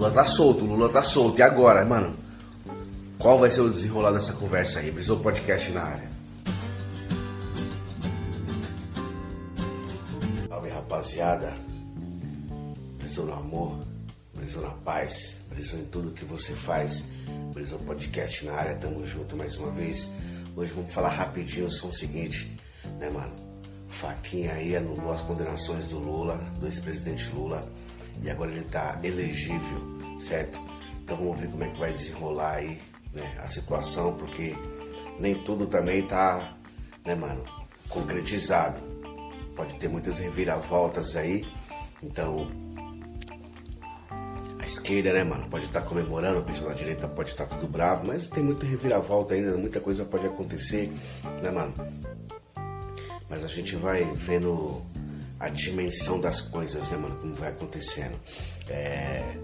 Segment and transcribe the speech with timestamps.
[0.00, 1.38] Lula tá solto, Lula tá solto.
[1.38, 2.16] E agora, mano?
[3.18, 4.90] Qual vai ser o desenrolar dessa conversa aí?
[4.90, 6.10] Brisou Podcast na área.
[10.48, 11.54] Salve rapaziada.
[12.96, 13.76] Brisou no amor,
[14.34, 17.04] brisou na paz, brisou em tudo que você faz.
[17.52, 20.08] Brisou Podcast na área, tamo junto mais uma vez.
[20.56, 22.58] Hoje vamos falar rapidinho sobre o seguinte,
[22.98, 23.34] né, mano?
[23.90, 27.68] Faquinha aí anulou as condenações do Lula, do ex-presidente Lula,
[28.22, 30.58] e agora ele tá elegível, certo?
[31.02, 32.80] Então vamos ver como é que vai desenrolar aí
[33.12, 34.54] né, a situação, porque
[35.18, 36.56] nem tudo também tá,
[37.04, 37.42] né, mano,
[37.88, 38.78] concretizado.
[39.56, 41.46] Pode ter muitas reviravoltas aí,
[42.02, 42.48] então
[44.58, 47.56] a esquerda, né, mano, pode estar tá comemorando, o pessoal da direita pode estar tá
[47.56, 50.92] tudo bravo, mas tem muita reviravolta ainda, muita coisa pode acontecer,
[51.42, 51.74] né, mano?
[53.28, 54.82] Mas a gente vai vendo
[55.40, 58.14] a dimensão das coisas, né, mano, como vai acontecendo.
[58.68, 59.36] É,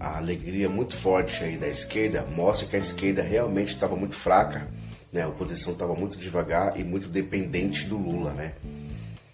[0.00, 4.66] a alegria muito forte aí da esquerda mostra que a esquerda realmente estava muito fraca,
[5.12, 5.22] né?
[5.22, 8.54] A oposição estava muito devagar e muito dependente do Lula, né?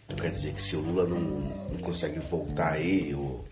[0.04, 3.44] Então quer dizer que se o Lula não, não consegue voltar aí, ou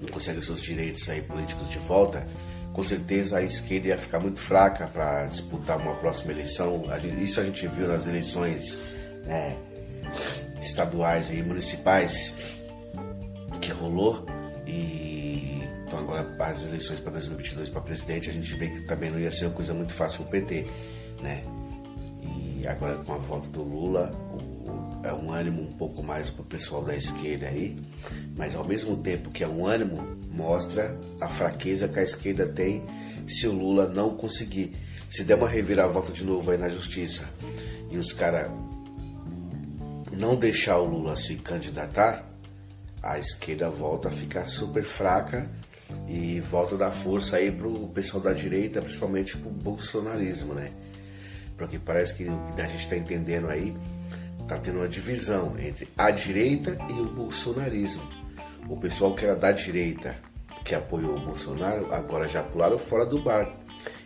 [0.00, 2.26] não consegue os seus direitos aí políticos de volta,
[2.72, 6.84] com certeza a esquerda ia ficar muito fraca para disputar uma próxima eleição.
[7.22, 8.78] isso a gente viu nas eleições
[9.24, 9.56] né,
[10.66, 12.34] estaduais e municipais
[13.60, 14.26] que rolou.
[14.66, 19.18] E então agora as eleições para 2022 para presidente a gente vê que também não
[19.18, 20.66] ia ser uma coisa muito fácil o PT,
[21.22, 21.44] né?
[22.22, 26.42] E agora com a volta do Lula, o, é um ânimo um pouco mais para
[26.42, 27.80] o pessoal da esquerda aí,
[28.36, 32.84] mas ao mesmo tempo que é um ânimo, mostra a fraqueza que a esquerda tem
[33.26, 34.74] se o Lula não conseguir.
[35.08, 37.28] Se der uma reviravolta de novo aí na justiça
[37.90, 38.50] e os caras
[40.16, 42.24] não deixar o Lula se candidatar,
[43.02, 45.48] a esquerda volta a ficar super fraca
[46.08, 50.72] e volta a dar força aí pro pessoal da direita, principalmente pro bolsonarismo, né?
[51.56, 53.76] Porque parece que o que a gente está entendendo aí
[54.48, 58.08] tá tendo uma divisão entre a direita e o bolsonarismo.
[58.68, 60.16] O pessoal que era da direita,
[60.64, 63.56] que apoiou o Bolsonaro, agora já pularam fora do barco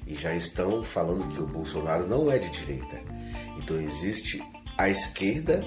[0.07, 3.01] e já estão falando que o Bolsonaro não é de direita.
[3.59, 4.43] Então existe
[4.77, 5.65] a esquerda,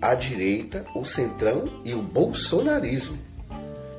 [0.00, 3.18] a direita, o centrão e o bolsonarismo.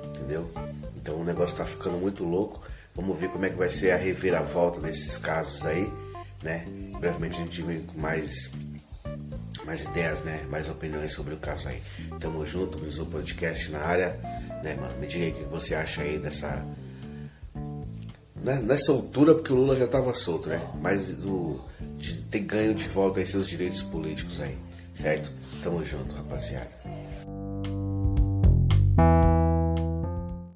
[0.09, 0.49] Entendeu?
[0.95, 2.61] Então o negócio está ficando muito louco.
[2.95, 5.91] Vamos ver como é que vai ser a reviravolta desses casos aí,
[6.43, 6.65] né?
[6.99, 8.51] Brevemente a gente vem com mais
[9.65, 10.45] mais ideias, né?
[10.49, 11.81] Mais opiniões sobre o caso aí.
[12.19, 14.19] Tamo junto, Brisou Podcast na área,
[14.63, 14.97] né, mano?
[14.99, 16.65] Me diga aí o que você acha aí dessa.
[18.35, 18.55] Né?
[18.63, 20.61] Nessa altura, porque o Lula já tava solto, né?
[20.81, 21.61] Mas do,
[21.97, 24.57] de ter ganho de volta aí seus direitos políticos aí,
[24.93, 25.29] certo?
[25.61, 27.50] Tamo junto, rapaziada.